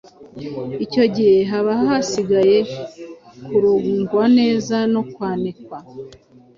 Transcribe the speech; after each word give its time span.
Icyo 0.85 1.03
gihe 1.15 1.37
haba 1.51 1.73
hasigaye 1.83 2.57
kurongwa 3.45 4.23
neza 4.37 4.77
no 4.93 5.01
kwanikwa. 5.13 5.77